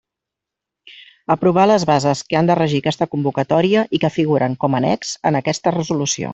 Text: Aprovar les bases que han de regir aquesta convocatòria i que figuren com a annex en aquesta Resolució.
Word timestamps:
Aprovar 1.35 1.65
les 1.71 1.85
bases 1.89 2.23
que 2.31 2.39
han 2.41 2.49
de 2.51 2.57
regir 2.61 2.81
aquesta 2.85 3.09
convocatòria 3.13 3.87
i 3.99 4.03
que 4.05 4.13
figuren 4.19 4.59
com 4.65 4.79
a 4.79 4.83
annex 4.85 5.17
en 5.33 5.43
aquesta 5.43 5.77
Resolució. 5.81 6.29